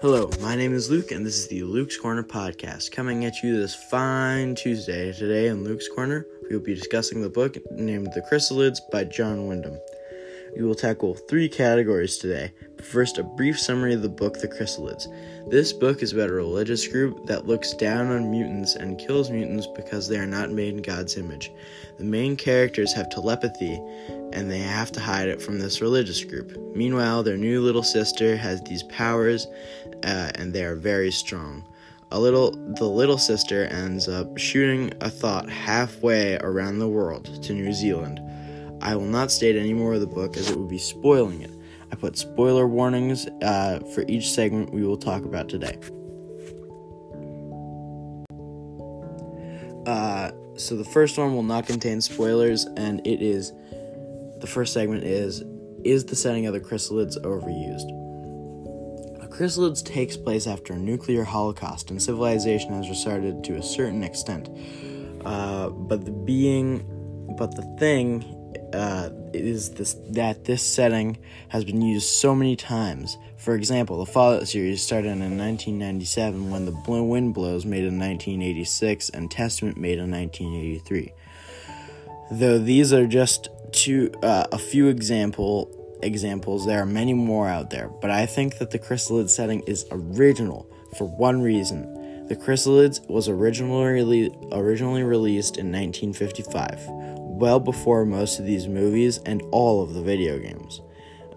Hello, 0.00 0.30
my 0.40 0.56
name 0.56 0.72
is 0.72 0.88
Luke, 0.88 1.10
and 1.10 1.26
this 1.26 1.36
is 1.36 1.48
the 1.48 1.62
Luke's 1.62 1.98
Corner 1.98 2.22
podcast, 2.22 2.90
coming 2.90 3.26
at 3.26 3.42
you 3.42 3.54
this 3.58 3.74
fine 3.74 4.54
Tuesday. 4.54 5.12
Today 5.12 5.48
in 5.48 5.62
Luke's 5.62 5.88
Corner, 5.88 6.26
we 6.48 6.56
will 6.56 6.64
be 6.64 6.74
discussing 6.74 7.20
the 7.20 7.28
book 7.28 7.58
named 7.70 8.06
The 8.14 8.22
Chrysalids 8.22 8.78
by 8.90 9.04
John 9.04 9.46
Wyndham. 9.46 9.78
We 10.56 10.64
will 10.64 10.74
tackle 10.74 11.14
three 11.14 11.48
categories 11.48 12.18
today. 12.18 12.52
First, 12.82 13.18
a 13.18 13.22
brief 13.22 13.58
summary 13.58 13.94
of 13.94 14.02
the 14.02 14.08
book 14.08 14.38
The 14.38 14.48
Chrysalids. 14.48 15.06
This 15.50 15.72
book 15.72 16.02
is 16.02 16.12
about 16.12 16.30
a 16.30 16.34
religious 16.34 16.86
group 16.88 17.26
that 17.26 17.46
looks 17.46 17.72
down 17.74 18.10
on 18.10 18.30
mutants 18.30 18.74
and 18.74 18.98
kills 18.98 19.30
mutants 19.30 19.66
because 19.76 20.08
they 20.08 20.18
are 20.18 20.26
not 20.26 20.50
made 20.50 20.74
in 20.74 20.82
God's 20.82 21.16
image. 21.16 21.52
The 21.98 22.04
main 22.04 22.36
characters 22.36 22.92
have 22.94 23.10
telepathy 23.10 23.80
and 24.32 24.50
they 24.50 24.58
have 24.58 24.92
to 24.92 25.00
hide 25.00 25.28
it 25.28 25.40
from 25.40 25.58
this 25.58 25.80
religious 25.80 26.24
group. 26.24 26.56
Meanwhile, 26.74 27.22
their 27.22 27.36
new 27.36 27.60
little 27.60 27.82
sister 27.82 28.36
has 28.36 28.62
these 28.62 28.82
powers 28.84 29.46
uh, 30.04 30.30
and 30.34 30.52
they 30.52 30.64
are 30.64 30.76
very 30.76 31.10
strong. 31.10 31.64
A 32.12 32.18
little 32.18 32.50
the 32.50 32.88
little 32.88 33.18
sister 33.18 33.66
ends 33.66 34.08
up 34.08 34.36
shooting 34.36 34.92
a 35.00 35.08
thought 35.08 35.48
halfway 35.48 36.38
around 36.38 36.80
the 36.80 36.88
world 36.88 37.42
to 37.44 37.52
New 37.52 37.72
Zealand. 37.72 38.20
I 38.82 38.96
will 38.96 39.06
not 39.06 39.30
state 39.30 39.56
any 39.56 39.74
more 39.74 39.94
of 39.94 40.00
the 40.00 40.06
book 40.06 40.36
as 40.36 40.50
it 40.50 40.56
would 40.56 40.68
be 40.68 40.78
spoiling 40.78 41.42
it. 41.42 41.50
I 41.92 41.96
put 41.96 42.16
spoiler 42.16 42.66
warnings 42.66 43.26
uh, 43.42 43.80
for 43.94 44.04
each 44.08 44.30
segment 44.30 44.72
we 44.72 44.84
will 44.84 44.96
talk 44.96 45.24
about 45.24 45.48
today. 45.48 45.76
Uh, 49.86 50.30
so 50.56 50.76
the 50.76 50.84
first 50.84 51.18
one 51.18 51.34
will 51.34 51.42
not 51.42 51.66
contain 51.66 52.00
spoilers, 52.00 52.66
and 52.76 53.04
it 53.06 53.22
is 53.22 53.52
the 54.40 54.46
first 54.46 54.72
segment 54.72 55.04
is 55.04 55.42
Is 55.84 56.04
the 56.04 56.16
setting 56.16 56.46
of 56.46 56.52
the 56.52 56.60
chrysalids 56.60 57.18
overused? 57.22 57.88
The 59.20 59.28
chrysalids 59.28 59.84
takes 59.84 60.16
place 60.16 60.46
after 60.46 60.74
a 60.74 60.78
nuclear 60.78 61.24
holocaust, 61.24 61.90
and 61.90 62.00
civilization 62.00 62.72
has 62.74 62.88
restarted 62.88 63.42
to 63.44 63.56
a 63.56 63.62
certain 63.62 64.04
extent. 64.04 64.48
Uh, 65.24 65.70
but 65.70 66.04
the 66.04 66.12
being, 66.12 66.84
but 67.36 67.56
the 67.56 67.62
thing 67.78 68.22
uh, 68.72 69.10
is 69.32 69.70
this 69.70 69.94
that 70.10 70.44
this 70.44 70.62
setting 70.62 71.18
has 71.48 71.64
been 71.64 71.82
used 71.82 72.08
so 72.08 72.34
many 72.34 72.56
times. 72.56 73.16
For 73.36 73.54
example, 73.54 73.98
the 73.98 74.10
Fallout 74.10 74.46
series 74.48 74.82
started 74.82 75.08
in 75.08 75.38
1997 75.38 76.50
when 76.50 76.66
The 76.66 76.72
Blue 76.72 77.04
Wind 77.04 77.34
Blows 77.34 77.64
made 77.64 77.84
in 77.84 77.98
1986 77.98 79.08
and 79.10 79.30
Testament 79.30 79.78
made 79.78 79.98
in 79.98 80.10
1983. 80.10 81.12
Though 82.32 82.58
these 82.58 82.92
are 82.92 83.06
just 83.06 83.48
two, 83.72 84.12
uh, 84.22 84.46
a 84.52 84.58
few 84.58 84.88
example 84.88 85.70
examples, 86.02 86.66
there 86.66 86.80
are 86.80 86.86
many 86.86 87.14
more 87.14 87.48
out 87.48 87.70
there. 87.70 87.88
But 87.88 88.10
I 88.10 88.26
think 88.26 88.58
that 88.58 88.70
the 88.70 88.78
Chrysalid 88.78 89.30
setting 89.30 89.60
is 89.60 89.86
original 89.90 90.70
for 90.96 91.06
one 91.06 91.42
reason. 91.42 92.26
The 92.26 92.36
Chrysalids 92.36 93.06
was 93.08 93.28
originally 93.28 94.30
originally 94.52 95.02
released 95.02 95.56
in 95.56 95.72
1955 95.72 96.99
well 97.40 97.58
before 97.58 98.04
most 98.04 98.38
of 98.38 98.44
these 98.44 98.68
movies 98.68 99.18
and 99.24 99.42
all 99.50 99.82
of 99.82 99.94
the 99.94 100.02
video 100.02 100.38
games. 100.38 100.82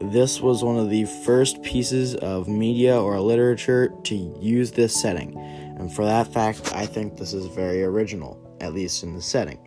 This 0.00 0.40
was 0.40 0.64
one 0.64 0.76
of 0.76 0.90
the 0.90 1.04
first 1.04 1.62
pieces 1.62 2.16
of 2.16 2.48
media 2.48 3.00
or 3.00 3.20
literature 3.20 3.94
to 4.02 4.16
use 4.40 4.72
this 4.72 5.00
setting, 5.00 5.38
and 5.38 5.94
for 5.94 6.04
that 6.04 6.32
fact, 6.32 6.72
I 6.74 6.86
think 6.86 7.16
this 7.16 7.32
is 7.32 7.46
very 7.46 7.84
original, 7.84 8.36
at 8.60 8.74
least 8.74 9.04
in 9.04 9.14
the 9.14 9.22
setting. 9.22 9.58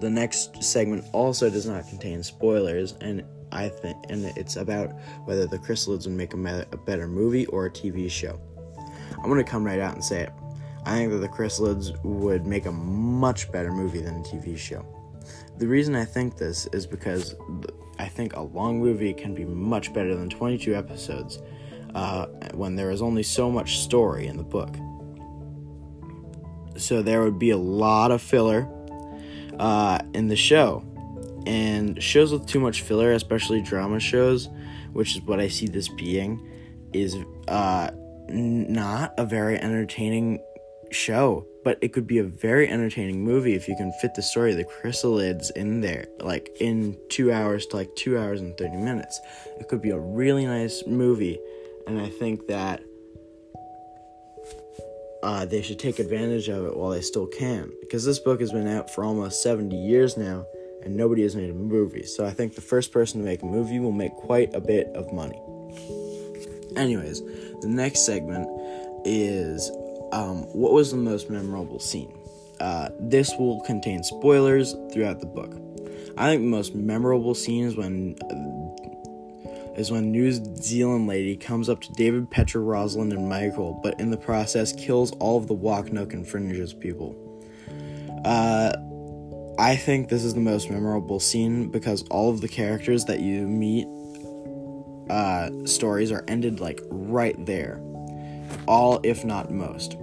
The 0.00 0.08
next 0.08 0.62
segment 0.64 1.04
also 1.12 1.50
does 1.50 1.66
not 1.66 1.86
contain 1.86 2.22
spoilers, 2.22 2.94
and 3.02 3.24
I 3.52 3.68
think, 3.68 3.98
and 4.08 4.24
it's 4.38 4.56
about 4.56 4.94
whether 5.26 5.46
the 5.46 5.58
Chrysalids 5.58 6.06
would 6.06 6.16
make 6.16 6.32
a, 6.32 6.38
me- 6.38 6.64
a 6.72 6.76
better 6.78 7.06
movie 7.06 7.44
or 7.46 7.66
a 7.66 7.70
TV 7.70 8.10
show. 8.10 8.40
I'm 9.22 9.28
gonna 9.28 9.44
come 9.44 9.64
right 9.64 9.80
out 9.80 9.94
and 9.94 10.04
say 10.04 10.22
it. 10.22 10.32
I 10.86 10.96
think 10.96 11.12
that 11.12 11.18
the 11.18 11.28
Chrysalids 11.28 12.02
would 12.04 12.46
make 12.46 12.66
a 12.66 12.72
much 12.72 13.52
better 13.52 13.70
movie 13.70 14.00
than 14.00 14.16
a 14.16 14.22
TV 14.22 14.56
show. 14.56 14.84
The 15.58 15.66
reason 15.66 15.94
I 15.94 16.04
think 16.04 16.36
this 16.36 16.66
is 16.72 16.86
because 16.86 17.34
I 17.98 18.06
think 18.06 18.36
a 18.36 18.42
long 18.42 18.80
movie 18.80 19.12
can 19.12 19.34
be 19.34 19.44
much 19.44 19.92
better 19.92 20.14
than 20.14 20.28
22 20.28 20.74
episodes 20.74 21.38
uh, 21.94 22.26
when 22.54 22.76
there 22.76 22.90
is 22.90 23.02
only 23.02 23.22
so 23.22 23.50
much 23.50 23.78
story 23.78 24.26
in 24.26 24.36
the 24.36 24.42
book. 24.42 24.74
So 26.76 27.02
there 27.02 27.22
would 27.22 27.38
be 27.38 27.50
a 27.50 27.56
lot 27.56 28.10
of 28.10 28.20
filler 28.20 28.68
uh, 29.58 30.00
in 30.12 30.28
the 30.28 30.36
show. 30.36 30.84
And 31.46 32.02
shows 32.02 32.32
with 32.32 32.46
too 32.46 32.58
much 32.58 32.82
filler, 32.82 33.12
especially 33.12 33.60
drama 33.60 34.00
shows, 34.00 34.48
which 34.92 35.14
is 35.14 35.22
what 35.22 35.40
I 35.40 35.48
see 35.48 35.66
this 35.66 35.88
being, 35.88 36.50
is 36.92 37.16
uh, 37.48 37.90
not 38.28 39.14
a 39.18 39.26
very 39.26 39.58
entertaining 39.58 40.40
show, 40.90 41.46
but 41.64 41.78
it 41.80 41.92
could 41.92 42.06
be 42.06 42.18
a 42.18 42.24
very 42.24 42.68
entertaining 42.68 43.24
movie 43.24 43.54
if 43.54 43.68
you 43.68 43.76
can 43.76 43.92
fit 44.00 44.14
the 44.14 44.22
story 44.22 44.52
of 44.52 44.56
the 44.56 44.64
chrysalids 44.64 45.50
in 45.52 45.80
there, 45.80 46.06
like 46.20 46.48
in 46.60 46.96
two 47.08 47.32
hours 47.32 47.66
to 47.66 47.76
like 47.76 47.94
two 47.96 48.18
hours 48.18 48.40
and 48.40 48.56
30 48.56 48.76
minutes. 48.76 49.20
It 49.58 49.68
could 49.68 49.82
be 49.82 49.90
a 49.90 49.98
really 49.98 50.46
nice 50.46 50.84
movie, 50.86 51.38
and 51.86 52.00
I 52.00 52.08
think 52.08 52.46
that 52.48 52.82
uh, 55.22 55.46
they 55.46 55.62
should 55.62 55.78
take 55.78 55.98
advantage 55.98 56.48
of 56.48 56.66
it 56.66 56.76
while 56.76 56.90
they 56.90 57.00
still 57.00 57.26
can, 57.26 57.70
because 57.80 58.04
this 58.04 58.18
book 58.18 58.40
has 58.40 58.52
been 58.52 58.68
out 58.68 58.90
for 58.94 59.04
almost 59.04 59.42
70 59.42 59.74
years 59.74 60.16
now, 60.16 60.44
and 60.82 60.94
nobody 60.94 61.22
has 61.22 61.34
made 61.34 61.50
a 61.50 61.54
movie. 61.54 62.04
So 62.04 62.26
I 62.26 62.30
think 62.30 62.54
the 62.54 62.60
first 62.60 62.92
person 62.92 63.20
to 63.20 63.24
make 63.24 63.42
a 63.42 63.46
movie 63.46 63.80
will 63.80 63.92
make 63.92 64.12
quite 64.12 64.54
a 64.54 64.60
bit 64.60 64.88
of 64.88 65.12
money. 65.12 65.40
Anyways, 66.76 67.22
the 67.60 67.68
next 67.68 68.04
segment 68.04 68.48
is 69.04 69.70
um, 70.14 70.42
what 70.52 70.72
was 70.72 70.92
the 70.92 70.96
most 70.96 71.28
memorable 71.28 71.80
scene? 71.80 72.16
Uh, 72.60 72.88
this 73.00 73.34
will 73.36 73.60
contain 73.62 74.04
spoilers 74.04 74.76
throughout 74.92 75.18
the 75.18 75.26
book. 75.26 75.52
I 76.16 76.28
think 76.30 76.42
the 76.42 76.48
most 76.48 76.74
memorable 76.74 77.34
scene 77.34 77.64
is 77.64 77.76
when 77.76 78.16
uh, 78.22 79.74
is 79.76 79.90
when 79.90 80.12
New 80.12 80.30
Zealand 80.56 81.08
lady 81.08 81.36
comes 81.36 81.68
up 81.68 81.80
to 81.80 81.92
David, 81.94 82.30
Petra, 82.30 82.60
Rosalind, 82.60 83.12
and 83.12 83.28
Michael, 83.28 83.80
but 83.82 83.98
in 83.98 84.12
the 84.12 84.16
process 84.16 84.72
kills 84.72 85.10
all 85.18 85.36
of 85.36 85.48
the 85.48 85.56
Waknuk 85.56 86.12
and 86.12 86.26
Fringes 86.26 86.72
people. 86.72 87.16
Uh, 88.24 88.72
I 89.58 89.74
think 89.74 90.10
this 90.10 90.22
is 90.22 90.34
the 90.34 90.40
most 90.40 90.70
memorable 90.70 91.18
scene 91.18 91.72
because 91.72 92.04
all 92.04 92.30
of 92.30 92.40
the 92.40 92.46
characters 92.46 93.04
that 93.06 93.18
you 93.18 93.48
meet 93.48 93.88
uh, 95.10 95.50
stories 95.66 96.12
are 96.12 96.24
ended 96.28 96.60
like 96.60 96.80
right 96.88 97.34
there. 97.44 97.80
All, 98.68 99.00
if 99.02 99.24
not 99.24 99.50
most. 99.50 99.96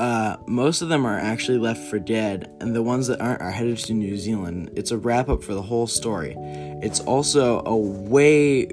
Uh, 0.00 0.38
most 0.46 0.80
of 0.80 0.88
them 0.88 1.04
are 1.04 1.18
actually 1.18 1.58
left 1.58 1.82
for 1.90 1.98
dead, 1.98 2.50
and 2.58 2.74
the 2.74 2.82
ones 2.82 3.06
that 3.06 3.20
aren't 3.20 3.42
are 3.42 3.50
headed 3.50 3.76
to 3.76 3.92
New 3.92 4.16
Zealand. 4.16 4.70
It's 4.74 4.92
a 4.92 4.96
wrap 4.96 5.28
up 5.28 5.44
for 5.44 5.52
the 5.52 5.60
whole 5.60 5.86
story. 5.86 6.34
It's 6.38 7.00
also 7.00 7.62
a 7.66 7.76
way, 7.76 8.66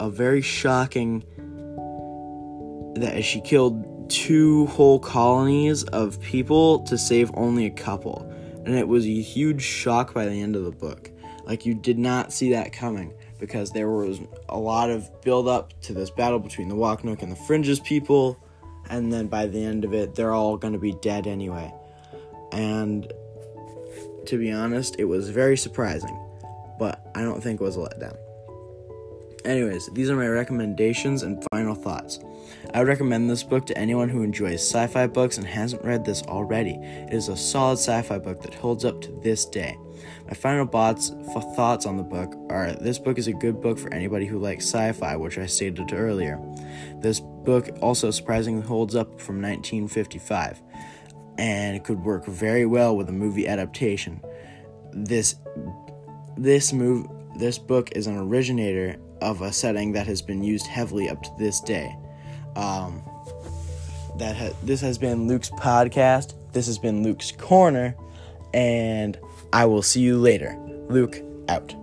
a 0.00 0.08
very 0.08 0.40
shocking 0.40 1.22
that 2.96 3.22
she 3.24 3.42
killed 3.42 4.08
two 4.08 4.64
whole 4.68 4.98
colonies 4.98 5.84
of 5.84 6.18
people 6.22 6.78
to 6.84 6.96
save 6.96 7.30
only 7.34 7.66
a 7.66 7.70
couple. 7.70 8.22
And 8.64 8.74
it 8.74 8.88
was 8.88 9.04
a 9.04 9.20
huge 9.20 9.60
shock 9.60 10.14
by 10.14 10.24
the 10.24 10.40
end 10.40 10.56
of 10.56 10.64
the 10.64 10.70
book. 10.70 11.10
Like, 11.44 11.66
you 11.66 11.74
did 11.74 11.98
not 11.98 12.32
see 12.32 12.52
that 12.52 12.72
coming 12.72 13.12
because 13.38 13.70
there 13.72 13.90
was 13.90 14.18
a 14.48 14.58
lot 14.58 14.88
of 14.88 15.10
build 15.20 15.46
up 15.46 15.78
to 15.82 15.92
this 15.92 16.08
battle 16.08 16.38
between 16.38 16.70
the 16.70 16.74
Waknuk 16.74 17.20
and 17.20 17.30
the 17.30 17.36
Fringes 17.36 17.80
people 17.80 18.42
and 18.90 19.12
then 19.12 19.26
by 19.26 19.46
the 19.46 19.62
end 19.64 19.84
of 19.84 19.94
it, 19.94 20.14
they're 20.14 20.32
all 20.32 20.56
going 20.56 20.72
to 20.72 20.78
be 20.78 20.92
dead 21.02 21.26
anyway. 21.26 21.72
And 22.52 23.12
to 24.26 24.38
be 24.38 24.50
honest, 24.50 24.96
it 24.98 25.04
was 25.04 25.30
very 25.30 25.56
surprising, 25.56 26.18
but 26.78 27.00
I 27.14 27.22
don't 27.22 27.42
think 27.42 27.60
it 27.60 27.64
was 27.64 27.76
a 27.76 27.80
letdown. 27.80 28.16
Anyways, 29.44 29.88
these 29.92 30.10
are 30.10 30.16
my 30.16 30.28
recommendations 30.28 31.22
and 31.22 31.42
final 31.68 31.82
thoughts. 31.82 32.20
I 32.72 32.78
would 32.78 32.88
recommend 32.88 33.28
this 33.28 33.42
book 33.42 33.66
to 33.66 33.78
anyone 33.78 34.08
who 34.08 34.22
enjoys 34.22 34.60
sci 34.60 34.86
fi 34.86 35.06
books 35.06 35.38
and 35.38 35.46
hasn't 35.46 35.84
read 35.84 36.04
this 36.04 36.22
already. 36.22 36.74
It 36.82 37.12
is 37.12 37.28
a 37.28 37.36
solid 37.36 37.78
sci 37.78 38.02
fi 38.02 38.18
book 38.18 38.42
that 38.42 38.54
holds 38.54 38.84
up 38.84 39.00
to 39.02 39.12
this 39.22 39.44
day. 39.44 39.76
My 40.26 40.34
final 40.34 40.66
thoughts, 40.66 41.12
thoughts 41.56 41.86
on 41.86 41.96
the 41.96 42.02
book 42.02 42.34
are 42.50 42.72
this 42.72 42.98
book 42.98 43.18
is 43.18 43.26
a 43.26 43.32
good 43.32 43.60
book 43.60 43.78
for 43.78 43.92
anybody 43.92 44.26
who 44.26 44.38
likes 44.38 44.64
sci 44.64 44.92
fi, 44.92 45.16
which 45.16 45.38
I 45.38 45.46
stated 45.46 45.92
earlier. 45.92 46.40
This 47.00 47.20
book 47.20 47.68
also 47.80 48.10
surprisingly 48.10 48.66
holds 48.66 48.94
up 48.94 49.20
from 49.20 49.36
1955 49.42 50.62
and 51.38 51.82
could 51.84 52.02
work 52.02 52.26
very 52.26 52.66
well 52.66 52.96
with 52.96 53.08
a 53.08 53.12
movie 53.12 53.46
adaptation. 53.46 54.20
This 54.92 55.36
this 56.36 56.72
move 56.72 57.08
this 57.38 57.58
book 57.58 57.92
is 57.92 58.06
an 58.06 58.16
originator 58.18 58.96
of 59.20 59.42
a 59.42 59.52
setting 59.52 59.92
that 59.92 60.06
has 60.06 60.20
been 60.20 60.42
used 60.42 60.66
heavily 60.66 61.08
up 61.08 61.22
to 61.22 61.30
this 61.38 61.60
day. 61.60 61.96
Um, 62.56 63.02
that 64.16 64.36
ha- 64.36 64.56
this 64.64 64.80
has 64.80 64.98
been 64.98 65.28
Luke's 65.28 65.50
podcast. 65.50 66.34
This 66.52 66.66
has 66.66 66.78
been 66.78 67.02
Luke's 67.02 67.30
corner, 67.32 67.94
and 68.52 69.18
I 69.52 69.66
will 69.66 69.82
see 69.82 70.00
you 70.00 70.18
later. 70.18 70.58
Luke 70.88 71.22
out. 71.48 71.74